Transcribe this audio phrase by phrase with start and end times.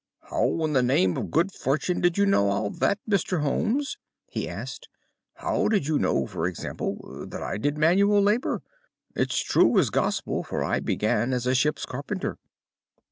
[0.31, 3.41] "How, in the name of good fortune, did you know all that, Mr.
[3.41, 3.99] Holmes?"
[4.31, 4.89] he asked.
[5.35, 8.63] "How did you know, for example, that I did manual labour.
[9.15, 12.39] It's as true as gospel, for I began as a ship's carpenter."